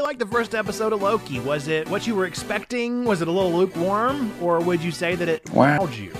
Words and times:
like 0.00 0.18
the 0.18 0.26
first 0.26 0.54
episode 0.54 0.92
of 0.92 1.02
Loki? 1.02 1.40
Was 1.40 1.68
it 1.68 1.88
what 1.88 2.06
you 2.06 2.14
were 2.14 2.26
expecting? 2.26 3.04
Was 3.04 3.22
it 3.22 3.28
a 3.28 3.30
little 3.30 3.52
lukewarm? 3.52 4.32
Or 4.42 4.60
would 4.60 4.82
you 4.82 4.90
say 4.90 5.14
that 5.14 5.28
it 5.28 5.44
wowed 5.46 5.96
you? 5.96 6.12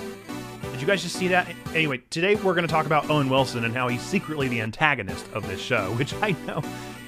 Did 0.73 0.81
you 0.81 0.87
guys 0.87 1.03
just 1.03 1.17
see 1.17 1.29
that? 1.29 1.49
Anyway, 1.75 2.03
today 2.11 2.35
we're 2.35 2.55
going 2.55 2.67
to 2.67 2.73
talk 2.73 2.87
about 2.87 3.09
Owen 3.09 3.29
Wilson 3.29 3.65
and 3.65 3.75
how 3.75 3.89
he's 3.89 4.03
secretly 4.03 4.49
the 4.49 4.61
antagonist 4.61 5.27
of 5.33 5.47
this 5.49 5.61
show, 5.61 5.91
which 5.97 6.15
I 6.23 6.33
know 6.47 6.63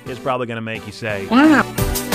is 0.06 0.18
probably 0.18 0.46
going 0.46 0.56
to 0.56 0.62
make 0.62 0.86
you 0.86 0.92
say, 0.92 1.26
wow. 1.26 2.07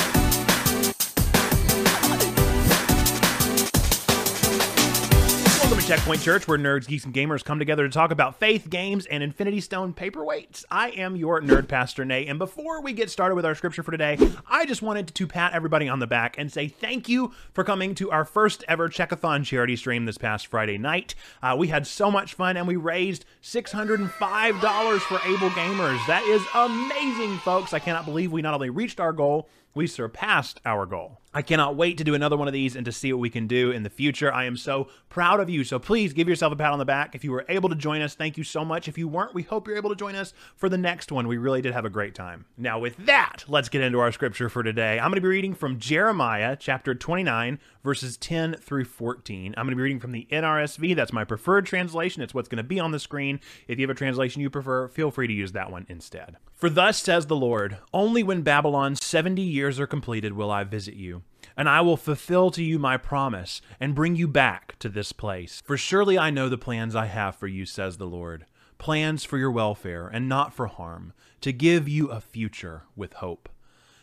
Checkpoint 5.88 6.22
Church, 6.22 6.48
where 6.48 6.58
nerds, 6.58 6.88
geeks, 6.88 7.04
and 7.04 7.14
gamers 7.14 7.44
come 7.44 7.60
together 7.60 7.84
to 7.84 7.90
talk 7.90 8.12
about 8.12 8.40
faith, 8.40 8.70
games, 8.70 9.06
and 9.06 9.22
Infinity 9.22 9.60
Stone 9.60 9.94
paperweights. 9.94 10.64
I 10.72 10.92
am 10.92 11.18
your 11.18 11.42
nerd 11.42 11.68
pastor, 11.68 12.06
Nate, 12.06 12.30
and 12.30 12.40
before 12.40 12.82
we 12.82 12.94
get 12.94 13.10
started 13.10 13.36
with 13.36 13.46
our 13.46 13.54
scripture 13.54 13.84
for 13.84 13.92
today, 13.92 14.18
I 14.48 14.66
just 14.66 14.82
wanted 14.82 15.14
to 15.14 15.28
pat 15.28 15.52
everybody 15.52 15.90
on 15.90 16.00
the 16.00 16.08
back 16.08 16.38
and 16.38 16.50
say 16.50 16.70
thank 16.70 17.10
you 17.10 17.34
for 17.52 17.66
coming 17.66 17.96
to 17.96 18.12
our 18.12 18.24
first 18.24 18.64
ever 18.70 18.88
Checkathon 18.88 19.44
charity 19.44 19.76
stream 19.76 20.06
this 20.06 20.18
past 20.18 20.48
Friday 20.48 20.78
night. 20.78 21.16
Uh, 21.42 21.56
we 21.60 21.68
had 21.68 21.86
so 21.86 22.10
much 22.10 22.34
fun, 22.34 22.56
and 22.56 22.66
we 22.66 22.78
raised 22.78 23.26
$605 23.44 25.00
for 25.02 25.20
Able 25.28 25.50
Gamers. 25.50 26.08
That 26.08 26.24
is 26.24 26.42
amazing, 26.56 27.40
folks. 27.40 27.74
I 27.74 27.80
cannot 27.80 28.06
believe 28.06 28.32
we 28.32 28.42
not 28.42 28.54
only 28.54 28.70
reached 28.70 29.02
our 29.02 29.12
goal, 29.12 29.50
we 29.74 29.88
surpassed 29.88 30.60
our 30.66 30.86
goal. 30.86 31.20
I 31.36 31.42
cannot 31.42 31.76
wait 31.76 31.98
to 31.98 32.04
do 32.04 32.14
another 32.14 32.38
one 32.38 32.48
of 32.48 32.54
these 32.54 32.76
and 32.76 32.86
to 32.86 32.92
see 32.92 33.12
what 33.12 33.20
we 33.20 33.30
can 33.30 33.48
do 33.48 33.72
in 33.72 33.82
the 33.82 33.90
future. 33.90 34.32
I 34.32 34.46
am 34.46 34.56
so 34.56 34.88
proud 35.10 35.40
of 35.40 35.50
you. 35.50 35.64
So 35.64 35.80
please 35.80 36.14
give 36.14 36.30
yourself 36.30 36.54
a 36.54 36.56
pat 36.56 36.72
on 36.72 36.78
the 36.78 36.86
back. 36.86 37.16
If 37.16 37.24
you 37.24 37.32
were 37.32 37.46
able 37.50 37.70
to 37.70 37.76
join 37.76 38.02
us, 38.02 38.14
thank 38.14 38.38
you 38.38 38.44
so 38.44 38.64
much. 38.64 38.88
If 38.88 39.00
you 39.00 39.08
weren't, 39.08 39.34
we 39.34 39.42
hope 39.42 39.68
you're 39.68 39.78
able 39.78 39.90
to 39.90 39.96
join 39.96 40.14
us 40.14 40.34
for 40.56 40.70
the 40.70 40.78
next 40.78 41.12
one. 41.12 41.28
We 41.28 41.38
really 41.38 41.62
did 41.62 41.74
have 41.74 41.86
a 41.86 41.90
great 41.90 42.14
time. 42.14 42.46
Now, 42.56 42.78
with 42.78 42.98
that, 43.08 43.46
let's 43.48 43.70
get 43.70 43.82
into 43.82 44.00
our 44.00 44.12
scripture 44.12 44.48
for 44.48 44.62
today. 44.62 45.00
I'm 45.00 45.10
going 45.10 45.16
to 45.16 45.22
be 45.22 45.28
reading 45.28 45.56
from 45.56 45.80
Jeremiah 45.80 46.56
chapter 46.56 46.94
29, 46.94 47.58
verses 47.84 48.16
10 48.18 48.58
through 48.58 48.86
14. 48.86 49.56
I'm 49.58 49.66
going 49.66 49.72
to 49.72 49.76
be 49.76 49.82
reading 49.82 50.00
from 50.00 50.12
the 50.12 50.28
NRSV. 50.32 50.96
That's 50.96 51.14
my 51.14 51.24
preferred 51.24 51.66
translation. 51.66 52.22
It's 52.22 52.36
what's 52.36 52.50
going 52.50 52.58
to 52.58 52.64
be 52.64 52.80
on 52.80 52.92
the 52.92 53.00
screen. 53.00 53.40
If 53.68 53.80
you 53.80 53.88
have 53.88 53.96
a 53.96 53.98
translation 53.98 54.44
you 54.44 54.52
prefer, 54.52 54.88
feel 54.88 55.10
free 55.10 55.26
to 55.26 55.34
use 55.34 55.54
that 55.54 55.72
one 55.72 55.88
instead. 55.90 56.38
For 56.54 56.70
thus 56.70 57.02
says 57.02 57.26
the 57.26 57.36
Lord, 57.36 57.80
only 57.92 58.22
when 58.22 58.44
Babylon 58.44 58.96
70 58.96 59.42
years 59.42 59.63
are 59.80 59.88
completed 59.88 60.34
will 60.34 60.52
I 60.52 60.64
visit 60.64 60.96
you 60.96 61.24
and 61.56 61.70
I 61.70 61.82
will 61.82 61.98
fulfill 61.98 62.52
to 62.52 62.64
you 62.64 62.80
my 62.80 62.98
promise 62.98 63.62
and 63.80 63.96
bring 63.96 64.16
you 64.16 64.28
back 64.28 64.78
to 64.80 64.90
this 64.90 65.12
place. 65.12 65.62
For 65.66 65.78
surely 65.78 66.18
I 66.18 66.30
know 66.30 66.50
the 66.50 66.58
plans 66.58 66.96
I 66.96 67.06
have 67.06 67.36
for 67.36 67.48
you, 67.48 67.66
says 67.66 67.98
the 67.98 68.06
Lord 68.08 68.46
plans 68.84 69.24
for 69.24 69.38
your 69.38 69.52
welfare 69.52 70.10
and 70.10 70.28
not 70.28 70.54
for 70.54 70.68
harm, 70.68 71.14
to 71.40 71.54
give 71.54 71.88
you 71.88 72.08
a 72.08 72.20
future 72.20 72.84
with 72.98 73.14
hope. 73.14 73.48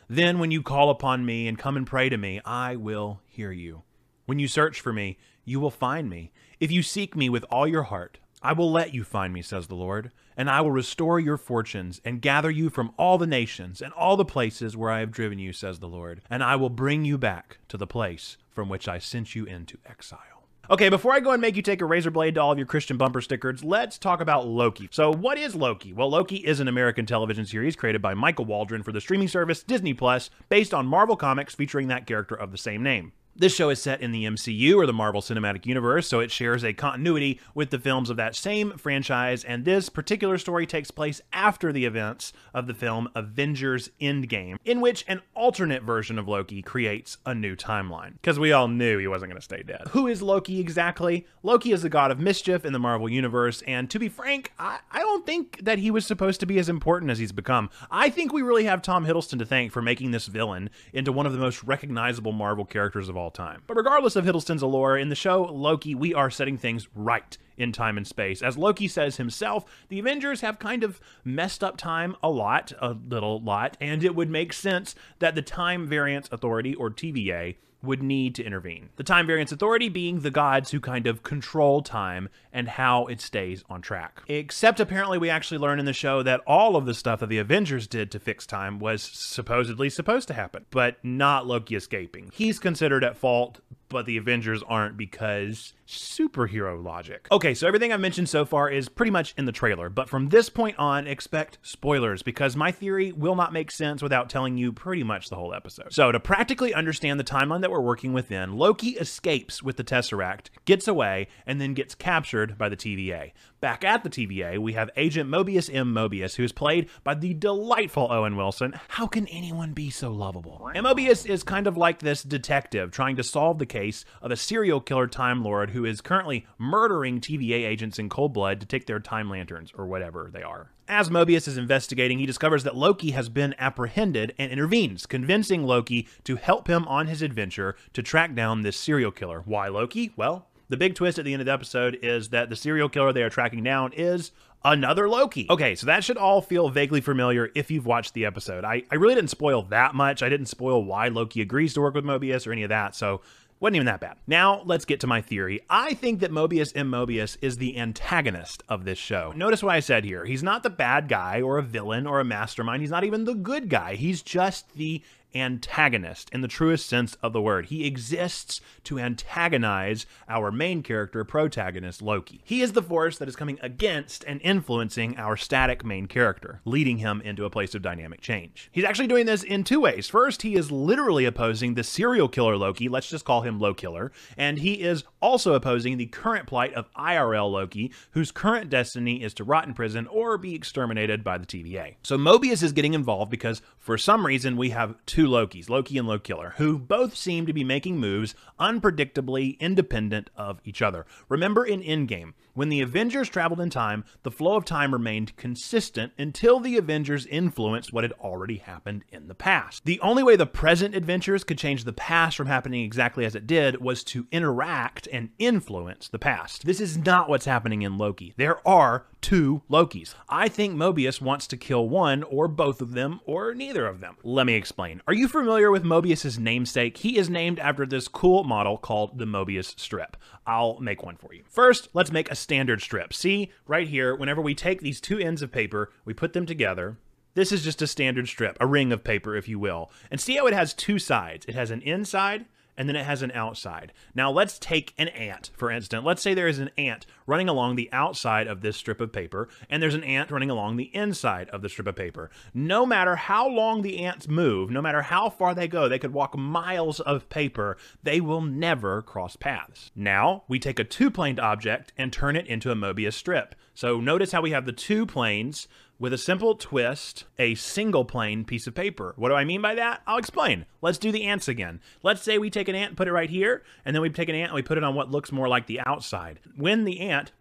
Then, 0.09 0.39
when 0.39 0.51
you 0.51 0.63
call 0.63 0.89
upon 0.89 1.27
me 1.27 1.47
and 1.47 1.59
come 1.59 1.77
and 1.77 1.87
pray 1.87 2.09
to 2.09 2.17
me, 2.17 2.41
I 2.47 2.77
will 2.77 3.21
hear 3.27 3.53
you. 3.53 3.83
When 4.25 4.39
you 4.39 4.49
search 4.49 4.81
for 4.81 4.91
me, 4.91 5.19
you 5.45 5.61
will 5.61 5.71
find 5.71 6.09
me. 6.09 6.33
If 6.61 6.73
you 6.73 6.83
seek 6.83 7.15
me 7.15 7.29
with 7.29 7.45
all 7.51 7.67
your 7.67 7.85
heart, 7.85 8.21
I 8.43 8.55
will 8.55 8.73
let 8.73 8.95
you 8.95 9.05
find 9.05 9.35
me, 9.35 9.43
says 9.43 9.67
the 9.67 9.75
Lord, 9.75 10.13
and 10.41 10.49
I 10.49 10.63
will 10.63 10.71
restore 10.71 11.21
your 11.21 11.37
fortunes 11.37 12.01
and 12.03 12.23
gather 12.23 12.51
you 12.51 12.71
from 12.71 12.95
all 12.97 13.19
the 13.19 13.27
nations 13.27 13.83
and 13.83 13.93
all 13.93 14.17
the 14.17 14.25
places 14.25 14.75
where 14.75 14.91
I 14.91 15.01
have 15.01 15.11
driven 15.11 15.39
you, 15.39 15.53
says 15.53 15.81
the 15.81 15.87
Lord, 15.87 16.23
and 16.31 16.43
I 16.43 16.57
will 16.57 16.71
bring 16.71 17.05
you 17.05 17.19
back 17.19 17.59
to 17.69 17.77
the 17.77 17.87
place 17.87 18.39
from 18.49 18.71
which 18.71 18.89
I 18.89 18.99
sent 18.99 19.35
you 19.35 19.45
into 19.45 19.77
exile. 19.85 20.47
Okay, 20.71 20.89
before 20.89 21.13
I 21.13 21.21
go 21.21 21.33
and 21.33 21.43
make 21.43 21.57
you 21.57 21.63
take 21.63 21.83
a 21.83 21.85
razor 21.85 22.11
blade 22.11 22.37
to 22.37 22.41
all 22.41 22.53
of 22.53 22.57
your 22.57 22.67
Christian 22.67 22.97
bumper 22.97 23.21
stickers, 23.21 23.63
let's 23.63 23.99
talk 23.99 24.23
about 24.23 24.49
Loki. 24.49 24.89
So, 24.91 25.13
what 25.13 25.37
is 25.37 25.55
Loki? 25.55 25.93
Well, 25.93 26.09
Loki 26.09 26.37
is 26.37 26.59
an 26.59 26.69
American 26.69 27.05
television 27.05 27.45
series 27.45 27.77
created 27.77 28.01
by 28.01 28.15
Michael 28.15 28.47
Waldron 28.47 28.83
for 28.83 28.93
the 28.93 29.01
streaming 29.03 29.29
service 29.29 29.63
Disney 29.63 29.93
Plus, 29.93 30.31
based 30.49 30.73
on 30.73 30.87
Marvel 30.87 31.17
Comics 31.17 31.55
featuring 31.55 31.89
that 31.89 32.07
character 32.07 32.35
of 32.35 32.51
the 32.51 32.57
same 32.57 32.83
name. 32.83 33.13
This 33.41 33.55
show 33.55 33.71
is 33.71 33.81
set 33.81 34.03
in 34.03 34.13
the 34.13 34.27
MCU 34.27 34.77
or 34.77 34.85
the 34.85 34.93
Marvel 34.93 35.23
Cinematic 35.23 35.65
Universe, 35.65 36.07
so 36.07 36.21
it 36.21 36.31
shares 36.31 36.63
a 36.63 36.75
continuity 36.75 37.41
with 37.55 37.71
the 37.71 37.79
films 37.79 38.11
of 38.11 38.19
that 38.19 38.37
same 38.37 38.73
franchise, 38.73 39.45
and 39.45 39.65
this 39.65 39.89
particular 39.89 40.37
story 40.37 40.67
takes 40.67 40.91
place 40.91 41.23
after 41.33 41.73
the 41.73 41.87
events 41.87 42.35
of 42.53 42.67
the 42.67 42.75
film 42.75 43.09
Avengers 43.15 43.89
Endgame, 43.99 44.59
in 44.67 44.83
which 44.83 45.07
an 45.09 45.23
alternate 45.35 45.83
version 45.83 46.19
of 46.19 46.29
Loki 46.29 46.61
creates 46.61 47.17
a 47.25 47.35
new 47.35 47.57
timeline. 47.57 48.13
Because 48.21 48.39
we 48.39 48.53
all 48.53 48.69
knew 48.69 48.99
he 48.99 49.07
wasn't 49.07 49.31
going 49.31 49.41
to 49.41 49.43
stay 49.43 49.63
dead. 49.63 49.89
Who 49.93 50.07
is 50.07 50.21
Loki 50.21 50.61
exactly? 50.61 51.27
Loki 51.43 51.73
is 51.73 51.81
the 51.81 51.89
god 51.89 52.11
of 52.11 52.21
mischief 52.21 52.67
in 52.67 52.75
the 52.75 52.79
Marvel 52.79 53.09
Universe, 53.09 53.63
and 53.67 53.89
to 53.89 53.99
be 53.99 54.11
frank, 54.11 54.53
I, 54.59 54.81
I 54.93 54.99
don't 54.99 55.25
think 55.25 55.65
that 55.65 55.79
he 55.79 55.91
was 55.91 56.05
supposed 56.05 56.41
to 56.41 56.47
be 56.47 56.59
as 56.59 56.69
important 56.69 57.11
as 57.11 57.19
he's 57.19 57.33
become. 57.33 57.71
I 57.91 58.11
think 58.11 58.35
we 58.35 58.43
really 58.43 58.65
have 58.65 58.83
Tom 58.83 59.07
Hiddleston 59.07 59.39
to 59.39 59.47
thank 59.47 59.73
for 59.73 59.81
making 59.81 60.11
this 60.11 60.27
villain 60.27 60.69
into 60.93 61.11
one 61.11 61.25
of 61.25 61.33
the 61.33 61.39
most 61.39 61.65
recognizable 61.65 62.33
Marvel 62.33 62.67
characters 62.67 63.09
of 63.09 63.17
all 63.17 63.30
all 63.31 63.47
time. 63.47 63.63
But 63.67 63.77
regardless 63.77 64.17
of 64.17 64.25
Hiddleston's 64.25 64.63
allure, 64.63 64.97
in 64.97 65.09
the 65.09 65.15
show 65.15 65.45
Loki, 65.45 65.95
we 65.95 66.13
are 66.15 66.31
setting 66.31 66.57
things 66.57 66.89
right 66.95 67.37
in 67.57 67.73
time 67.73 67.97
and 67.97 68.07
space. 68.07 68.43
As 68.43 68.57
Loki 68.57 68.89
says 68.89 69.17
himself, 69.17 69.65
the 69.89 69.99
Avengers 69.99 70.41
have 70.41 70.59
kind 70.59 70.83
of 70.83 71.01
messed 71.25 71.63
up 71.63 71.77
time 71.77 72.17
a 72.23 72.31
lot, 72.31 72.73
a 72.81 72.97
little 73.09 73.41
lot, 73.41 73.77
and 73.81 74.03
it 74.03 74.15
would 74.15 74.31
make 74.31 74.53
sense 74.53 74.95
that 75.19 75.35
the 75.35 75.43
Time 75.43 75.87
Variance 75.87 76.29
Authority, 76.33 76.75
or 76.75 76.91
TVA, 76.91 77.57
would 77.83 78.03
need 78.03 78.35
to 78.35 78.45
intervene. 78.45 78.91
The 78.97 79.05
Time 79.05 79.27
Variance 79.27 79.53
Authority 79.53 79.89
being 79.89 80.21
the 80.21 80.31
gods 80.31 80.71
who 80.71 80.81
kind 80.81 81.07
of 81.07 81.23
control 81.23 81.83
time 81.83 82.29
and 82.53 82.69
how 82.69 83.07
it 83.07 83.21
stays 83.21 83.65
on 83.71 83.81
track. 83.81 84.23
Except 84.29 84.81
apparently, 84.81 85.19
we 85.19 85.31
actually 85.31 85.59
learn 85.59 85.79
in 85.79 85.87
the 85.87 85.93
show 85.93 86.23
that 86.23 86.41
all 86.47 86.77
of 86.77 86.87
the 86.87 86.95
stuff 86.95 87.21
that 87.21 87.29
the 87.29 87.39
Avengers 87.39 87.87
did 87.87 88.11
to 88.11 88.19
fix 88.19 88.47
time 88.47 88.79
was 88.79 89.03
supposedly 89.03 89.89
supposed 89.89 90.29
to 90.29 90.35
happen, 90.35 90.67
but 90.71 90.97
not 91.03 91.47
Loki 91.47 91.75
escaping. 91.75 92.31
He's 92.33 92.59
considered 92.59 93.05
at 93.05 93.17
fault, 93.17 93.61
but 93.91 94.07
the 94.07 94.17
Avengers 94.17 94.63
aren't 94.67 94.97
because 94.97 95.75
superhero 95.87 96.83
logic. 96.83 97.27
Okay, 97.31 97.53
so 97.53 97.67
everything 97.67 97.93
I've 97.93 98.01
mentioned 98.01 98.29
so 98.29 98.45
far 98.45 98.71
is 98.71 98.89
pretty 98.89 99.11
much 99.11 99.35
in 99.37 99.45
the 99.45 99.53
trailer, 99.53 99.91
but 99.91 100.09
from 100.09 100.29
this 100.29 100.49
point 100.49 100.79
on, 100.79 101.07
expect 101.07 101.59
spoilers 101.63 102.23
because 102.23 102.57
my 102.57 102.73
theory 102.73 103.13
will 103.13 103.35
not 103.35 103.53
make 103.53 103.71
sense 103.71 104.03
without 104.03 104.31
telling 104.31 104.57
you 104.57 104.73
pretty 104.73 105.03
much 105.03 105.29
the 105.29 105.37
whole 105.37 105.53
episode. 105.53 105.93
So, 105.93 106.13
to 106.13 106.21
practically 106.21 106.73
understand 106.73 107.21
the 107.21 107.25
timeline 107.25 107.61
that 107.61 107.71
we're 107.71 107.81
working 107.81 108.13
within, 108.13 108.57
Loki 108.57 108.91
escapes 108.91 109.63
with 109.63 109.77
the 109.77 109.85
Tesseract, 109.85 110.47
gets 110.65 110.89
away, 110.89 111.29
and 111.47 111.61
then 111.61 111.75
gets 111.75 111.95
captured 111.95 112.57
by 112.57 112.69
the 112.69 112.77
TVA. 112.77 113.33
Back 113.61 113.85
at 113.85 114.03
the 114.05 114.09
TVA, 114.09 114.57
we 114.57 114.73
have 114.73 114.89
Agent 114.97 115.29
Mobius 115.29 115.69
M. 115.71 115.93
Mobius, 115.93 116.37
who 116.37 116.43
is 116.43 116.51
played 116.51 116.89
by 117.05 117.15
the 117.15 117.35
delightful 117.35 118.11
Owen 118.11 118.35
Wilson. 118.35 118.81
How 118.89 119.07
can 119.07 119.27
anyone 119.27 119.75
be 119.75 119.91
so 119.91 120.11
lovable? 120.13 120.71
And 120.75 120.87
Mobius 120.87 121.29
is 121.29 121.43
kind 121.43 121.67
of 121.67 121.77
like 121.77 121.99
this 121.99 122.23
detective 122.23 122.91
trying 122.91 123.17
to 123.17 123.23
solve 123.23 123.59
the 123.59 123.67
case 123.67 124.07
of 124.23 124.31
a 124.31 124.37
serial 124.37 124.81
killer 124.81 125.07
Time 125.07 125.45
Lord 125.45 125.73
who 125.73 125.85
is 125.85 126.01
currently 126.01 126.47
murdering 126.57 127.21
TVA 127.21 127.67
agents 127.67 127.99
in 127.99 128.09
cold 128.09 128.33
blood 128.33 128.61
to 128.61 128.67
take 128.67 128.87
their 128.87 128.99
time 128.99 129.29
lanterns, 129.29 129.73
or 129.77 129.87
whatever 129.87 130.31
they 130.33 130.43
are. 130.43 130.71
As 130.89 131.11
Mobius 131.11 131.47
is 131.47 131.59
investigating, 131.59 132.19
he 132.19 132.27
discovers 132.27 132.65
that 132.65 132.75
Loki 132.75 133.11
has 133.11 133.29
been 133.29 133.55
apprehended 133.59 134.35
and 134.39 134.51
intervenes, 134.51 135.05
convincing 135.05 135.65
Loki 135.65 136.09
to 136.25 136.37
help 136.37 136.67
him 136.67 136.89
on 136.89 137.09
his 137.09 137.21
adventure 137.21 137.77
to 137.93 138.03
track 138.03 138.35
down 138.35 138.63
this 138.63 138.77
serial 138.77 139.13
killer. 139.13 139.43
Why 139.45 139.69
Loki? 139.69 140.13
Well, 140.17 140.49
the 140.71 140.77
big 140.77 140.95
twist 140.95 141.19
at 141.19 141.25
the 141.25 141.33
end 141.33 141.43
of 141.43 141.47
the 141.47 141.53
episode 141.53 141.99
is 142.01 142.31
that 142.31 142.49
the 142.49 142.57
serial 142.57 142.89
killer 142.89 143.13
they 143.13 143.23
are 143.23 143.29
tracking 143.29 143.63
down 143.63 143.93
is 143.93 144.31
another 144.65 145.09
Loki. 145.09 145.47
Okay, 145.51 145.75
so 145.75 145.87
that 145.87 146.05
should 146.05 146.17
all 146.17 146.41
feel 146.41 146.69
vaguely 146.69 147.01
familiar 147.01 147.51
if 147.55 147.71
you've 147.71 147.87
watched 147.87 148.15
the 148.15 148.25
episode. 148.25 148.65
I, 148.65 148.85
I 148.91 148.95
really 148.95 149.17
didn't 149.17 149.31
spoil 149.31 149.63
that 149.65 149.95
much. 149.95 150.23
I 150.23 150.29
didn't 150.29 150.47
spoil 150.47 150.85
why 150.85 151.09
Loki 151.09 151.41
agrees 151.41 151.75
to 151.75 151.81
work 151.81 151.95
with 151.95 152.05
Mobius 152.05 152.47
or 152.47 152.53
any 152.53 152.63
of 152.63 152.69
that, 152.69 152.95
so 152.95 153.21
wasn't 153.59 153.77
even 153.77 153.87
that 153.87 154.01
bad. 154.01 154.17
Now, 154.27 154.63
let's 154.65 154.85
get 154.85 155.01
to 155.01 155.07
my 155.07 155.21
theory. 155.21 155.61
I 155.69 155.95
think 155.95 156.21
that 156.21 156.31
Mobius 156.31 156.73
M. 156.75 156.91
Mobius 156.91 157.37
is 157.43 157.59
the 157.59 157.77
antagonist 157.77 158.63
of 158.69 158.85
this 158.85 158.97
show. 158.97 159.33
Notice 159.37 159.63
what 159.63 159.75
I 159.75 159.81
said 159.81 160.05
here. 160.05 160.25
He's 160.25 160.43
not 160.43 160.63
the 160.63 160.71
bad 160.71 161.09
guy 161.09 161.43
or 161.43 161.59
a 161.59 161.63
villain 161.63 162.07
or 162.07 162.21
a 162.21 162.25
mastermind. 162.25 162.81
He's 162.81 162.91
not 162.91 163.05
even 163.05 163.25
the 163.25 163.35
good 163.35 163.69
guy. 163.69 163.97
He's 163.97 164.23
just 164.23 164.73
the 164.75 165.03
antagonist 165.35 166.31
in 166.33 166.41
the 166.41 166.49
truest 166.49 166.87
sense 166.87 167.17
of 167.23 167.33
the 167.33 167.41
word. 167.41 167.67
He 167.67 167.87
exists 167.87 168.61
to 168.85 168.99
antagonize 168.99 170.07
our 170.29 170.51
main 170.51 170.83
character, 170.83 171.25
protagonist 171.25 172.03
Loki. 172.03 172.41
He 172.45 172.63
is 172.63 172.73
the 172.73 172.83
force 172.83 173.19
that 173.19 173.29
is 173.29 173.37
coming 173.37 173.59
against 173.63 174.25
and 174.25 174.41
influencing 174.43 175.17
our 175.19 175.37
static 175.37 175.85
main 175.85 176.07
character, 176.07 176.61
leading 176.65 176.99
him 176.99 177.21
into 177.23 177.45
a 177.45 177.51
place 177.51 177.75
of 177.75 177.83
dynamic 177.83 178.21
change. 178.21 178.69
He's 178.73 178.85
actually 178.85 179.07
doing 179.09 179.27
this 179.27 179.43
in 179.43 179.65
two 179.65 179.81
ways. 179.81 180.09
First, 180.09 180.43
he 180.43 180.55
is 180.55 180.71
literally 180.71 181.25
opposing 181.25 181.75
the 181.75 181.85
serial 181.85 182.29
killer 182.29 182.57
Loki, 182.57 182.89
let's 182.89 183.09
just 183.09 183.25
call 183.25 183.43
him 183.43 183.59
Low 183.59 183.75
Killer, 183.75 184.13
and 184.37 184.59
he 184.59 184.75
is 184.83 185.05
also 185.21 185.55
opposing 185.55 185.97
the 185.97 186.07
current 186.07 186.47
plight 186.47 186.75
of 186.75 186.93
IRL 186.95 187.51
Loki, 187.51 187.93
whose 188.13 188.31
current 188.31 188.71
destiny 188.71 189.23
is 189.23 189.35
to 189.35 189.45
rot 189.45 189.67
in 189.67 189.75
prison 189.75 190.07
or 190.07 190.39
be 190.39 190.55
exterminated 190.55 191.23
by 191.23 191.39
the 191.39 191.47
TVA. 191.47 191.97
So 192.03 192.17
Mobius 192.17 192.63
is 192.63 192.73
getting 192.73 192.95
involved 192.95 193.31
because 193.31 193.63
for 193.79 193.99
some 193.99 194.25
reason 194.25 194.57
we 194.57 194.71
have 194.71 194.95
two 195.07 195.20
two 195.21 195.29
Lokis, 195.29 195.69
Loki 195.69 195.99
and 195.99 196.09
Lokiller, 196.09 196.55
who 196.55 196.79
both 196.79 197.15
seem 197.15 197.45
to 197.45 197.53
be 197.53 197.63
making 197.63 197.99
moves 197.99 198.35
unpredictably 198.59 199.59
independent 199.61 200.31
of 200.35 200.63
each 200.65 200.81
other. 200.81 201.05
Remember 201.29 201.63
in 201.63 201.83
Endgame, 201.83 202.33
when 202.55 202.71
the 202.71 202.81
Avengers 202.81 203.29
traveled 203.29 203.61
in 203.61 203.69
time, 203.69 204.05
the 204.23 204.31
flow 204.31 204.57
of 204.57 204.65
time 204.65 204.93
remained 204.93 205.37
consistent 205.37 206.15
until 206.17 206.59
the 206.59 206.79
Avengers 206.79 207.27
influenced 207.27 207.93
what 207.93 208.03
had 208.03 208.13
already 208.13 208.57
happened 208.57 209.05
in 209.11 209.29
the 209.29 209.35
past. 209.35 209.85
The 209.85 210.01
only 210.01 210.23
way 210.23 210.37
the 210.37 210.47
present 210.47 210.95
adventures 210.95 211.45
could 211.45 211.59
change 211.59 211.85
the 211.85 211.93
past 211.93 212.37
from 212.37 212.47
happening 212.47 212.83
exactly 212.83 213.27
as 213.27 213.35
it 213.35 213.47
did 213.47 213.81
was 213.81 214.03
to 214.05 214.27
interact 214.33 215.07
and 215.13 215.31
influence 215.39 216.09
the 216.09 216.19
past. 216.19 216.65
This 216.65 216.81
is 216.81 216.97
not 216.97 217.29
what's 217.29 217.45
happening 217.45 217.83
in 217.83 217.99
Loki. 217.99 218.33
There 218.39 218.67
are 218.67 219.05
two 219.21 219.63
Lokis. 219.71 220.15
I 220.29 220.49
think 220.49 220.75
Mobius 220.75 221.21
wants 221.21 221.47
to 221.49 221.57
kill 221.57 221.89
one 221.89 222.23
or 222.23 222.49
both 222.49 222.81
of 222.81 222.93
them 222.93 223.21
or 223.25 223.55
neither 223.55 223.87
of 223.87 224.01
them. 224.01 224.17
Let 224.23 224.47
me 224.47 224.55
explain. 224.55 225.03
Are 225.07 225.15
you 225.15 225.29
familiar 225.29 225.71
with 225.71 225.85
Mobius's 225.85 226.39
namesake? 226.39 226.99
He 226.99 227.19
is 227.19 227.31
named 227.31 227.59
after 227.59 227.87
this 227.87 228.09
cool 228.09 228.45
model 228.45 228.79
called 228.79 229.19
the 229.19 229.27
Mobius 229.27 229.79
strip. 229.79 230.17
I'll 230.47 230.79
make 230.81 231.03
one 231.03 231.17
for 231.17 231.33
you. 231.35 231.43
First, 231.49 231.89
let's 231.93 232.13
make 232.13 232.31
a 232.31 232.37
standard 232.37 232.81
strip. 232.81 233.13
See, 233.13 233.51
right 233.67 233.89
here, 233.89 234.15
whenever 234.15 234.41
we 234.41 234.55
take 234.55 234.81
these 234.81 235.01
two 235.01 235.19
ends 235.19 235.43
of 235.43 235.53
paper, 235.53 235.93
we 236.05 236.15
put 236.15 236.33
them 236.33 236.47
together, 236.47 236.97
this 237.35 237.53
is 237.53 237.63
just 237.63 237.81
a 237.81 237.87
standard 237.87 238.27
strip, 238.29 238.57
a 238.61 238.67
ring 238.67 238.93
of 238.93 239.05
paper, 239.05 239.37
if 239.37 239.49
you 239.49 239.59
will. 239.59 239.91
And 240.11 240.21
see 240.21 240.37
how 240.37 240.47
it 240.47 240.55
has 240.55 240.75
two 240.75 240.99
sides. 240.99 241.47
It 241.47 241.55
has 241.55 241.71
an 241.71 241.83
inside 241.83 242.47
and 242.81 242.89
then 242.89 242.97
it 242.97 243.05
has 243.05 243.21
an 243.21 243.31
outside. 243.33 243.93
Now 244.15 244.31
let's 244.31 244.59
take 244.59 244.95
an 244.97 245.09
ant, 245.09 245.51
for 245.55 245.71
instance. 245.71 246.03
Let's 246.03 246.23
say 246.23 246.33
there 246.33 246.49
is 246.49 246.59
an 246.59 246.71
ant 246.79 247.05
running 247.27 247.47
along 247.47 247.77
the 247.77 247.91
outside 247.93 248.47
of 248.47 248.63
this 248.63 248.75
strip 248.75 249.03
of 249.03 249.13
paper, 249.13 249.51
and 249.69 249.83
there's 249.83 249.95
an 249.95 250.03
ant 250.03 250.31
running 250.31 250.49
along 250.49 250.79
the 250.79 250.91
inside 250.97 251.51
of 251.51 251.61
the 251.61 251.69
strip 251.69 251.87
of 251.87 251.95
paper. 251.95 252.31
No 252.55 252.87
matter 252.87 253.17
how 253.17 253.47
long 253.47 253.83
the 253.83 253.99
ants 253.99 254.29
move, 254.29 254.71
no 254.71 254.81
matter 254.81 255.03
how 255.03 255.29
far 255.29 255.55
they 255.55 255.69
go, 255.69 255.91
they 255.91 255.99
could 255.99 256.15
walk 256.15 256.39
miles 256.39 257.01
of 257.01 257.29
paper, 257.29 257.77
they 258.03 258.19
will 258.19 258.41
never 258.41 259.03
cross 259.03 259.37
paths. 259.37 259.91
Now, 259.95 260.45
we 260.49 260.59
take 260.59 260.79
a 260.79 260.85
two-planed 260.85 261.39
object 261.39 261.93
and 261.99 262.11
turn 262.11 262.35
it 262.35 262.47
into 262.47 262.71
a 262.71 262.75
Mobius 262.75 263.13
strip. 263.13 263.55
So 263.75 264.01
notice 264.01 264.33
how 264.33 264.41
we 264.41 264.53
have 264.53 264.65
the 264.65 264.73
two 264.73 265.05
planes 265.05 265.69
with 266.01 266.15
a 266.15 266.19
simple 266.19 266.55
twist, 266.57 267.27
a 267.39 267.55
single 267.55 268.07
plane 268.07 268.45
piece 268.45 268.67
of 268.67 268.75
paper. 268.75 269.13
What 269.17 269.29
do 269.29 269.35
I 269.35 269.45
mean 269.45 269.61
by 269.61 269.75
that? 269.77 270.01
I'll 270.07 270.19
explain. 270.19 270.65
Let's 270.81 270.99
do 270.99 271.13
the 271.13 271.25
ants 271.25 271.47
again. 271.47 271.81
Let's 272.03 272.23
say 272.23 272.39
we 272.39 272.49
take 272.49 272.69
an 272.69 272.75
ant 272.75 272.89
and 272.89 272.97
put 272.97 273.07
it 273.07 273.13
right 273.13 273.29
here, 273.29 273.63
and 273.85 273.95
then 273.95 274.01
we 274.01 274.09
take 274.09 274.31
an 274.31 274.35
ant 274.35 274.49
and 274.49 274.55
we 274.55 274.63
put 274.63 274.79
it 274.79 274.83
on 274.83 274.95
what 274.95 275.11
looks 275.11 275.31
more 275.31 275.47
like 275.47 275.67
the 275.67 275.81
outside. 275.87 276.41
When 276.57 276.85
the 276.85 277.01
ant 277.01 277.33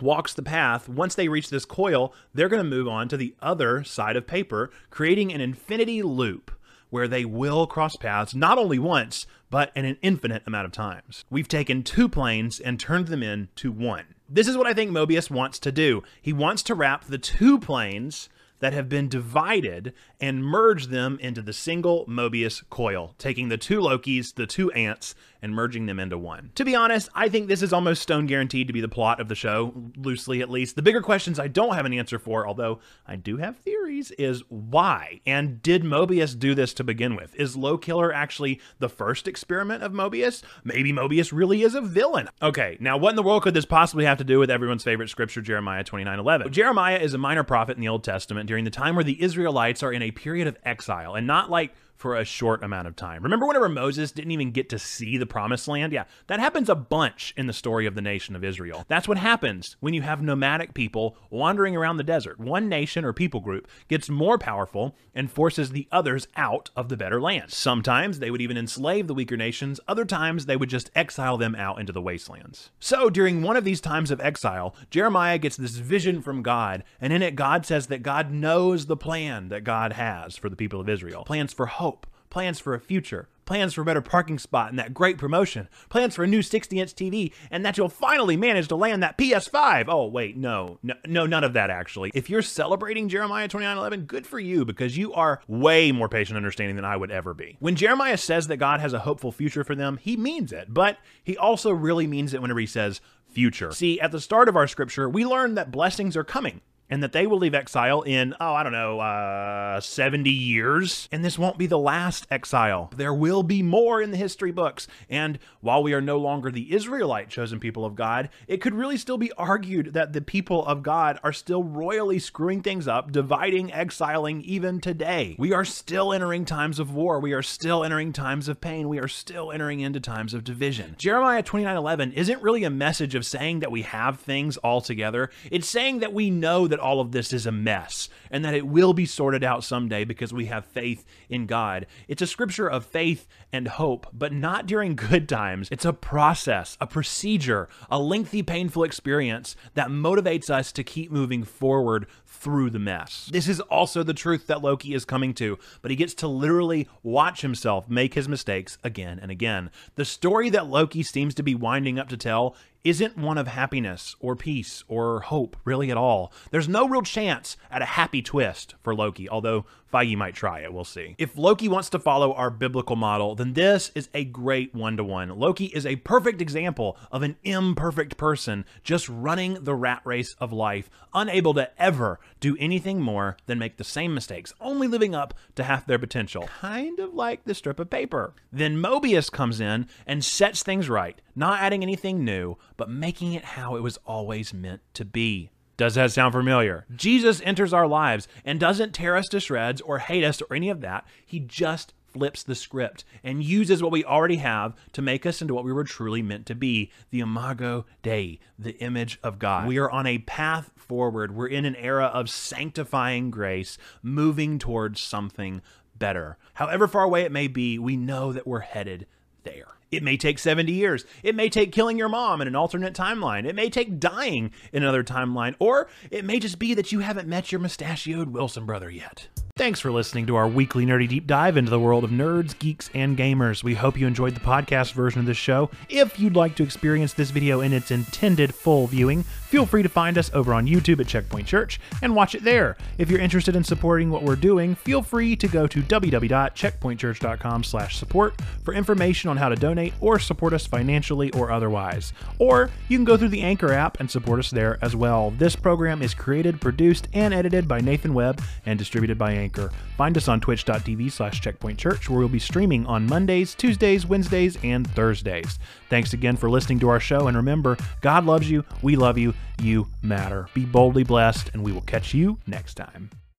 walks 0.00 0.32
the 0.32 0.42
path, 0.42 0.88
once 0.88 1.14
they 1.14 1.28
reach 1.28 1.50
this 1.50 1.66
coil, 1.66 2.14
they're 2.32 2.48
going 2.48 2.64
to 2.64 2.68
move 2.68 2.88
on 2.88 3.06
to 3.08 3.18
the 3.18 3.34
other 3.42 3.84
side 3.84 4.16
of 4.16 4.26
paper, 4.26 4.70
creating 4.88 5.30
an 5.30 5.42
infinity 5.42 6.02
loop 6.02 6.50
where 6.88 7.06
they 7.06 7.26
will 7.26 7.66
cross 7.66 7.96
paths 7.96 8.34
not 8.34 8.56
only 8.56 8.78
once, 8.78 9.26
but 9.50 9.70
in 9.76 9.84
an 9.84 9.98
infinite 10.00 10.42
amount 10.46 10.64
of 10.64 10.72
times. 10.72 11.24
We've 11.28 11.46
taken 11.46 11.82
two 11.82 12.08
planes 12.08 12.58
and 12.58 12.80
turned 12.80 13.08
them 13.08 13.22
into 13.22 13.70
one. 13.70 14.14
This 14.32 14.46
is 14.46 14.56
what 14.56 14.68
I 14.68 14.74
think 14.74 14.92
Mobius 14.92 15.28
wants 15.28 15.58
to 15.58 15.72
do. 15.72 16.04
He 16.22 16.32
wants 16.32 16.62
to 16.62 16.74
wrap 16.76 17.04
the 17.04 17.18
two 17.18 17.58
planes 17.58 18.28
that 18.60 18.72
have 18.72 18.88
been 18.88 19.08
divided 19.08 19.92
and 20.20 20.44
merge 20.44 20.86
them 20.86 21.18
into 21.20 21.42
the 21.42 21.52
single 21.52 22.06
Mobius 22.06 22.62
coil, 22.70 23.16
taking 23.18 23.48
the 23.48 23.58
two 23.58 23.80
Lokis, 23.80 24.32
the 24.32 24.46
two 24.46 24.70
ants, 24.70 25.16
and 25.42 25.54
merging 25.54 25.86
them 25.86 25.98
into 25.98 26.18
one. 26.18 26.50
To 26.56 26.64
be 26.64 26.74
honest, 26.74 27.08
I 27.14 27.28
think 27.28 27.48
this 27.48 27.62
is 27.62 27.72
almost 27.72 28.02
stone 28.02 28.26
guaranteed 28.26 28.66
to 28.66 28.72
be 28.72 28.80
the 28.80 28.88
plot 28.88 29.20
of 29.20 29.28
the 29.28 29.34
show, 29.34 29.72
loosely 29.96 30.40
at 30.40 30.50
least. 30.50 30.76
The 30.76 30.82
bigger 30.82 31.00
questions 31.00 31.38
I 31.38 31.48
don't 31.48 31.74
have 31.74 31.86
an 31.86 31.92
answer 31.92 32.18
for, 32.18 32.46
although 32.46 32.80
I 33.06 33.16
do 33.16 33.38
have 33.38 33.58
theories, 33.58 34.10
is 34.12 34.42
why? 34.48 35.20
And 35.26 35.62
did 35.62 35.82
Mobius 35.82 36.38
do 36.38 36.54
this 36.54 36.72
to 36.74 36.84
begin 36.84 37.16
with? 37.16 37.34
Is 37.36 37.56
Low 37.56 37.78
Killer 37.78 38.12
actually 38.12 38.60
the 38.78 38.88
first 38.88 39.28
experiment 39.28 39.82
of 39.82 39.92
Mobius? 39.92 40.42
Maybe 40.64 40.92
Mobius 40.92 41.32
really 41.32 41.62
is 41.62 41.74
a 41.74 41.80
villain. 41.80 42.28
Okay, 42.42 42.76
now 42.80 42.96
what 42.96 43.10
in 43.10 43.16
the 43.16 43.22
world 43.22 43.42
could 43.42 43.54
this 43.54 43.66
possibly 43.66 44.04
have 44.04 44.18
to 44.18 44.24
do 44.24 44.38
with 44.38 44.50
everyone's 44.50 44.84
favorite 44.84 45.10
scripture, 45.10 45.40
Jeremiah 45.40 45.84
29:11? 45.84 46.50
Jeremiah 46.50 46.98
is 46.98 47.14
a 47.14 47.18
minor 47.18 47.44
prophet 47.44 47.76
in 47.76 47.80
the 47.80 47.88
Old 47.88 48.04
Testament 48.04 48.46
during 48.46 48.64
the 48.64 48.70
time 48.70 48.94
where 48.94 49.04
the 49.04 49.20
Israelites 49.22 49.82
are 49.82 49.92
in 49.92 50.02
a 50.02 50.10
period 50.10 50.46
of 50.46 50.56
exile, 50.64 51.14
and 51.14 51.26
not 51.26 51.50
like 51.50 51.74
for 52.00 52.16
a 52.16 52.24
short 52.24 52.64
amount 52.64 52.88
of 52.88 52.96
time. 52.96 53.22
Remember 53.22 53.46
whenever 53.46 53.68
Moses 53.68 54.10
didn't 54.10 54.30
even 54.30 54.52
get 54.52 54.70
to 54.70 54.78
see 54.78 55.18
the 55.18 55.26
promised 55.26 55.68
land? 55.68 55.92
Yeah, 55.92 56.04
that 56.28 56.40
happens 56.40 56.70
a 56.70 56.74
bunch 56.74 57.34
in 57.36 57.46
the 57.46 57.52
story 57.52 57.84
of 57.84 57.94
the 57.94 58.00
nation 58.00 58.34
of 58.34 58.42
Israel. 58.42 58.86
That's 58.88 59.06
what 59.06 59.18
happens 59.18 59.76
when 59.80 59.92
you 59.92 60.00
have 60.00 60.22
nomadic 60.22 60.72
people 60.72 61.14
wandering 61.28 61.76
around 61.76 61.98
the 61.98 62.02
desert. 62.02 62.40
One 62.40 62.70
nation 62.70 63.04
or 63.04 63.12
people 63.12 63.40
group 63.40 63.68
gets 63.86 64.08
more 64.08 64.38
powerful 64.38 64.96
and 65.14 65.30
forces 65.30 65.72
the 65.72 65.88
others 65.92 66.26
out 66.36 66.70
of 66.74 66.88
the 66.88 66.96
better 66.96 67.20
land. 67.20 67.50
Sometimes 67.50 68.18
they 68.18 68.30
would 68.30 68.40
even 68.40 68.56
enslave 68.56 69.06
the 69.06 69.14
weaker 69.14 69.36
nations, 69.36 69.78
other 69.86 70.06
times 70.06 70.46
they 70.46 70.56
would 70.56 70.70
just 70.70 70.90
exile 70.94 71.36
them 71.36 71.54
out 71.54 71.78
into 71.78 71.92
the 71.92 72.00
wastelands. 72.00 72.70
So 72.80 73.10
during 73.10 73.42
one 73.42 73.58
of 73.58 73.64
these 73.64 73.80
times 73.82 74.10
of 74.10 74.22
exile, 74.22 74.74
Jeremiah 74.88 75.36
gets 75.36 75.58
this 75.58 75.76
vision 75.76 76.22
from 76.22 76.42
God, 76.42 76.82
and 76.98 77.12
in 77.12 77.20
it 77.20 77.36
God 77.36 77.66
says 77.66 77.88
that 77.88 78.02
God 78.02 78.30
knows 78.30 78.86
the 78.86 78.96
plan 78.96 79.50
that 79.50 79.64
God 79.64 79.92
has 79.92 80.38
for 80.38 80.48
the 80.48 80.56
people 80.56 80.80
of 80.80 80.88
Israel. 80.88 81.24
Plans 81.24 81.52
for 81.52 81.66
hope 81.66 81.89
plans 82.30 82.58
for 82.58 82.74
a 82.74 82.80
future, 82.80 83.28
plans 83.44 83.74
for 83.74 83.82
a 83.82 83.84
better 83.84 84.00
parking 84.00 84.38
spot 84.38 84.70
and 84.70 84.78
that 84.78 84.94
great 84.94 85.18
promotion, 85.18 85.68
plans 85.88 86.14
for 86.14 86.22
a 86.22 86.26
new 86.26 86.40
60 86.40 86.78
inch 86.78 86.94
TV, 86.94 87.32
and 87.50 87.66
that 87.66 87.76
you'll 87.76 87.88
finally 87.88 88.36
manage 88.36 88.68
to 88.68 88.76
land 88.76 89.02
that 89.02 89.18
PS5. 89.18 89.86
Oh, 89.88 90.06
wait, 90.06 90.36
no, 90.36 90.78
no, 90.82 90.94
no, 91.06 91.26
none 91.26 91.44
of 91.44 91.52
that 91.54 91.68
actually. 91.68 92.12
If 92.14 92.30
you're 92.30 92.42
celebrating 92.42 93.08
Jeremiah 93.08 93.48
29:11, 93.48 94.06
good 94.06 94.26
for 94.26 94.38
you 94.38 94.64
because 94.64 94.96
you 94.96 95.12
are 95.12 95.42
way 95.48 95.92
more 95.92 96.08
patient 96.08 96.36
and 96.36 96.44
understanding 96.44 96.76
than 96.76 96.84
I 96.84 96.96
would 96.96 97.10
ever 97.10 97.34
be. 97.34 97.56
When 97.58 97.74
Jeremiah 97.74 98.16
says 98.16 98.46
that 98.46 98.58
God 98.58 98.80
has 98.80 98.92
a 98.92 99.00
hopeful 99.00 99.32
future 99.32 99.64
for 99.64 99.74
them, 99.74 99.98
he 100.00 100.16
means 100.16 100.52
it, 100.52 100.72
but 100.72 100.98
he 101.22 101.36
also 101.36 101.72
really 101.72 102.06
means 102.06 102.32
it 102.32 102.40
whenever 102.40 102.60
he 102.60 102.66
says 102.66 103.00
future. 103.28 103.72
See, 103.72 104.00
at 104.00 104.12
the 104.12 104.20
start 104.20 104.48
of 104.48 104.56
our 104.56 104.66
scripture, 104.66 105.08
we 105.08 105.24
learn 105.24 105.54
that 105.56 105.70
blessings 105.70 106.16
are 106.16 106.24
coming 106.24 106.60
and 106.90 107.02
that 107.02 107.12
they 107.12 107.26
will 107.26 107.38
leave 107.38 107.54
exile 107.54 108.02
in, 108.02 108.34
oh, 108.40 108.52
I 108.52 108.62
don't 108.62 108.72
know, 108.72 109.00
uh, 109.00 109.80
70 109.80 110.28
years. 110.28 111.08
And 111.12 111.24
this 111.24 111.38
won't 111.38 111.56
be 111.56 111.66
the 111.66 111.78
last 111.78 112.26
exile. 112.30 112.90
There 112.96 113.14
will 113.14 113.42
be 113.42 113.62
more 113.62 114.02
in 114.02 114.10
the 114.10 114.16
history 114.16 114.50
books. 114.50 114.88
And 115.08 115.38
while 115.60 115.82
we 115.82 115.94
are 115.94 116.00
no 116.00 116.18
longer 116.18 116.50
the 116.50 116.74
Israelite 116.74 117.28
chosen 117.28 117.60
people 117.60 117.84
of 117.84 117.94
God, 117.94 118.28
it 118.48 118.60
could 118.60 118.74
really 118.74 118.96
still 118.96 119.18
be 119.18 119.32
argued 119.32 119.94
that 119.94 120.12
the 120.12 120.20
people 120.20 120.66
of 120.66 120.82
God 120.82 121.18
are 121.22 121.32
still 121.32 121.62
royally 121.62 122.18
screwing 122.18 122.62
things 122.62 122.88
up, 122.88 123.12
dividing, 123.12 123.72
exiling 123.72 124.42
even 124.42 124.80
today. 124.80 125.36
We 125.38 125.52
are 125.52 125.64
still 125.64 126.12
entering 126.12 126.44
times 126.44 126.78
of 126.78 126.92
war. 126.92 127.20
We 127.20 127.32
are 127.32 127.42
still 127.42 127.84
entering 127.84 128.12
times 128.12 128.48
of 128.48 128.60
pain. 128.60 128.88
We 128.88 128.98
are 128.98 129.08
still 129.08 129.52
entering 129.52 129.80
into 129.80 130.00
times 130.00 130.34
of 130.34 130.44
division. 130.44 130.96
Jeremiah 130.98 131.42
29:11 131.42 132.12
isn't 132.12 132.42
really 132.42 132.64
a 132.64 132.70
message 132.70 133.14
of 133.14 133.24
saying 133.24 133.60
that 133.60 133.70
we 133.70 133.82
have 133.82 134.18
things 134.18 134.56
all 134.58 134.80
together. 134.80 135.30
It's 135.50 135.68
saying 135.68 136.00
that 136.00 136.12
we 136.12 136.30
know 136.30 136.66
that 136.80 136.86
all 136.86 137.00
of 137.00 137.12
this 137.12 137.32
is 137.32 137.46
a 137.46 137.52
mess 137.52 138.08
and 138.30 138.44
that 138.44 138.54
it 138.54 138.66
will 138.66 138.92
be 138.92 139.04
sorted 139.04 139.44
out 139.44 139.62
someday 139.62 140.04
because 140.04 140.32
we 140.32 140.46
have 140.46 140.64
faith 140.64 141.04
in 141.28 141.46
God. 141.46 141.86
It's 142.08 142.22
a 142.22 142.26
scripture 142.26 142.68
of 142.68 142.86
faith 142.86 143.26
and 143.52 143.68
hope, 143.68 144.06
but 144.12 144.32
not 144.32 144.66
during 144.66 144.96
good 144.96 145.28
times. 145.28 145.68
It's 145.70 145.84
a 145.84 145.92
process, 145.92 146.76
a 146.80 146.86
procedure, 146.86 147.68
a 147.90 147.98
lengthy, 147.98 148.42
painful 148.42 148.84
experience 148.84 149.56
that 149.74 149.88
motivates 149.88 150.48
us 150.48 150.72
to 150.72 150.84
keep 150.84 151.10
moving 151.10 151.44
forward 151.44 152.06
through 152.24 152.70
the 152.70 152.78
mess. 152.78 153.28
This 153.30 153.48
is 153.48 153.60
also 153.60 154.02
the 154.02 154.14
truth 154.14 154.46
that 154.46 154.62
Loki 154.62 154.94
is 154.94 155.04
coming 155.04 155.34
to, 155.34 155.58
but 155.82 155.90
he 155.90 155.96
gets 155.96 156.14
to 156.14 156.28
literally 156.28 156.88
watch 157.02 157.42
himself 157.42 157.88
make 157.90 158.14
his 158.14 158.28
mistakes 158.28 158.78
again 158.82 159.18
and 159.20 159.30
again. 159.30 159.70
The 159.96 160.04
story 160.04 160.48
that 160.50 160.66
Loki 160.66 161.02
seems 161.02 161.34
to 161.34 161.42
be 161.42 161.54
winding 161.54 161.98
up 161.98 162.08
to 162.08 162.16
tell 162.16 162.56
isn't 162.84 163.16
one 163.16 163.38
of 163.38 163.46
happiness 163.46 164.16
or 164.20 164.34
peace 164.36 164.84
or 164.88 165.20
hope 165.20 165.56
really 165.64 165.90
at 165.90 165.96
all. 165.96 166.32
There's 166.50 166.68
no 166.68 166.88
real 166.88 167.02
chance 167.02 167.56
at 167.70 167.82
a 167.82 167.86
happy 167.86 168.22
twist 168.22 168.74
for 168.82 168.94
Loki, 168.94 169.28
although 169.28 169.66
Feige 169.92 170.16
might 170.16 170.34
try 170.34 170.60
it, 170.60 170.72
we'll 170.72 170.84
see. 170.84 171.16
If 171.18 171.36
Loki 171.36 171.68
wants 171.68 171.90
to 171.90 171.98
follow 171.98 172.32
our 172.32 172.50
biblical 172.50 172.96
model, 172.96 173.34
then 173.34 173.54
this 173.54 173.90
is 173.94 174.08
a 174.14 174.24
great 174.24 174.74
one 174.74 174.96
to 174.96 175.04
one. 175.04 175.28
Loki 175.30 175.66
is 175.66 175.84
a 175.84 175.96
perfect 175.96 176.40
example 176.40 176.96
of 177.10 177.22
an 177.22 177.36
imperfect 177.42 178.16
person 178.16 178.64
just 178.84 179.08
running 179.08 179.64
the 179.64 179.74
rat 179.74 180.02
race 180.04 180.36
of 180.38 180.52
life, 180.52 180.88
unable 181.12 181.54
to 181.54 181.70
ever 181.80 182.20
do 182.38 182.56
anything 182.60 183.00
more 183.00 183.36
than 183.46 183.58
make 183.58 183.76
the 183.76 183.84
same 183.84 184.14
mistakes, 184.14 184.54
only 184.60 184.86
living 184.86 185.14
up 185.14 185.34
to 185.56 185.64
half 185.64 185.86
their 185.86 185.98
potential. 185.98 186.48
Kind 186.60 187.00
of 187.00 187.12
like 187.14 187.44
the 187.44 187.54
strip 187.54 187.80
of 187.80 187.90
paper. 187.90 188.32
Then 188.52 188.76
Mobius 188.76 189.30
comes 189.30 189.60
in 189.60 189.88
and 190.06 190.24
sets 190.24 190.62
things 190.62 190.88
right, 190.88 191.20
not 191.34 191.60
adding 191.60 191.82
anything 191.82 192.24
new, 192.24 192.56
but 192.80 192.88
making 192.88 193.34
it 193.34 193.44
how 193.44 193.76
it 193.76 193.82
was 193.82 193.98
always 194.06 194.54
meant 194.54 194.80
to 194.94 195.04
be. 195.04 195.50
Does 195.76 195.96
that 195.96 196.12
sound 196.12 196.32
familiar? 196.32 196.86
Jesus 196.96 197.42
enters 197.44 197.74
our 197.74 197.86
lives 197.86 198.26
and 198.42 198.58
doesn't 198.58 198.94
tear 198.94 199.18
us 199.18 199.28
to 199.28 199.38
shreds 199.38 199.82
or 199.82 199.98
hate 199.98 200.24
us 200.24 200.40
or 200.40 200.56
any 200.56 200.70
of 200.70 200.80
that. 200.80 201.06
He 201.26 201.40
just 201.40 201.92
flips 202.06 202.42
the 202.42 202.54
script 202.54 203.04
and 203.22 203.44
uses 203.44 203.82
what 203.82 203.92
we 203.92 204.02
already 204.02 204.36
have 204.36 204.74
to 204.92 205.02
make 205.02 205.26
us 205.26 205.42
into 205.42 205.52
what 205.52 205.66
we 205.66 205.74
were 205.74 205.84
truly 205.84 206.22
meant 206.22 206.46
to 206.46 206.54
be 206.54 206.90
the 207.10 207.20
imago 207.20 207.84
Dei, 208.02 208.40
the 208.58 208.78
image 208.78 209.18
of 209.22 209.38
God. 209.38 209.68
We 209.68 209.76
are 209.76 209.90
on 209.90 210.06
a 210.06 210.16
path 210.16 210.70
forward. 210.74 211.36
We're 211.36 211.48
in 211.48 211.66
an 211.66 211.76
era 211.76 212.06
of 212.06 212.30
sanctifying 212.30 213.30
grace, 213.30 213.76
moving 214.02 214.58
towards 214.58 215.02
something 215.02 215.60
better. 215.98 216.38
However 216.54 216.88
far 216.88 217.02
away 217.02 217.24
it 217.24 217.30
may 217.30 217.46
be, 217.46 217.78
we 217.78 217.98
know 217.98 218.32
that 218.32 218.46
we're 218.46 218.60
headed 218.60 219.06
there. 219.42 219.76
It 219.90 220.02
may 220.04 220.16
take 220.16 220.38
70 220.38 220.70
years. 220.72 221.04
It 221.22 221.34
may 221.34 221.48
take 221.48 221.72
killing 221.72 221.98
your 221.98 222.08
mom 222.08 222.40
in 222.40 222.48
an 222.48 222.54
alternate 222.54 222.94
timeline. 222.94 223.46
It 223.46 223.56
may 223.56 223.68
take 223.68 223.98
dying 223.98 224.52
in 224.72 224.82
another 224.82 225.02
timeline. 225.02 225.56
Or 225.58 225.88
it 226.10 226.24
may 226.24 226.38
just 226.38 226.58
be 226.58 226.74
that 226.74 226.92
you 226.92 227.00
haven't 227.00 227.28
met 227.28 227.50
your 227.50 227.60
mustachioed 227.60 228.30
Wilson 228.30 228.66
brother 228.66 228.90
yet. 228.90 229.28
Thanks 229.60 229.78
for 229.78 229.92
listening 229.92 230.24
to 230.28 230.36
our 230.36 230.48
weekly 230.48 230.86
nerdy 230.86 231.06
deep 231.06 231.26
dive 231.26 231.58
into 231.58 231.70
the 231.70 231.78
world 231.78 232.02
of 232.02 232.08
nerds, 232.08 232.58
geeks, 232.58 232.88
and 232.94 233.14
gamers. 233.14 233.62
We 233.62 233.74
hope 233.74 233.98
you 233.98 234.06
enjoyed 234.06 234.34
the 234.34 234.40
podcast 234.40 234.94
version 234.94 235.20
of 235.20 235.26
this 235.26 235.36
show. 235.36 235.68
If 235.90 236.18
you'd 236.18 236.34
like 236.34 236.54
to 236.54 236.62
experience 236.62 237.12
this 237.12 237.28
video 237.28 237.60
in 237.60 237.74
its 237.74 237.90
intended 237.90 238.54
full 238.54 238.86
viewing, 238.86 239.22
feel 239.22 239.66
free 239.66 239.82
to 239.82 239.88
find 239.90 240.16
us 240.16 240.30
over 240.32 240.54
on 240.54 240.66
YouTube 240.66 240.98
at 240.98 241.08
Checkpoint 241.08 241.46
Church 241.46 241.78
and 242.00 242.16
watch 242.16 242.34
it 242.34 242.42
there. 242.42 242.78
If 242.96 243.10
you're 243.10 243.20
interested 243.20 243.54
in 243.54 243.62
supporting 243.62 244.10
what 244.10 244.22
we're 244.22 244.34
doing, 244.34 244.76
feel 244.76 245.02
free 245.02 245.36
to 245.36 245.46
go 245.46 245.66
to 245.66 245.82
www.checkpointchurch.com/support 245.82 248.42
for 248.64 248.72
information 248.72 249.28
on 249.28 249.36
how 249.36 249.50
to 249.50 249.56
donate 249.56 249.92
or 250.00 250.18
support 250.18 250.54
us 250.54 250.66
financially 250.66 251.30
or 251.32 251.50
otherwise. 251.50 252.14
Or 252.38 252.70
you 252.88 252.96
can 252.96 253.04
go 253.04 253.18
through 253.18 253.28
the 253.28 253.42
Anchor 253.42 253.74
app 253.74 254.00
and 254.00 254.10
support 254.10 254.38
us 254.38 254.48
there 254.48 254.78
as 254.80 254.96
well. 254.96 255.32
This 255.32 255.54
program 255.54 256.00
is 256.00 256.14
created, 256.14 256.62
produced, 256.62 257.08
and 257.12 257.34
edited 257.34 257.68
by 257.68 257.82
Nathan 257.82 258.14
Webb 258.14 258.40
and 258.64 258.78
distributed 258.78 259.18
by 259.18 259.32
Anchor. 259.32 259.49
Anchor. 259.50 259.72
Find 259.96 260.16
us 260.16 260.28
on 260.28 260.40
twitch.tv 260.40 261.10
slash 261.10 261.40
checkpointchurch, 261.40 262.08
where 262.08 262.20
we'll 262.20 262.28
be 262.28 262.38
streaming 262.38 262.86
on 262.86 263.06
Mondays, 263.06 263.54
Tuesdays, 263.54 264.06
Wednesdays, 264.06 264.56
and 264.62 264.88
Thursdays. 264.92 265.58
Thanks 265.88 266.12
again 266.12 266.36
for 266.36 266.48
listening 266.48 266.78
to 266.80 266.88
our 266.88 267.00
show, 267.00 267.26
and 267.26 267.36
remember, 267.36 267.76
God 268.00 268.24
loves 268.24 268.48
you, 268.48 268.64
we 268.82 268.96
love 268.96 269.18
you, 269.18 269.34
you 269.60 269.88
matter. 270.02 270.48
Be 270.54 270.64
boldly 270.64 271.04
blessed, 271.04 271.50
and 271.52 271.62
we 271.62 271.72
will 271.72 271.82
catch 271.82 272.14
you 272.14 272.38
next 272.46 272.74
time. 272.74 273.10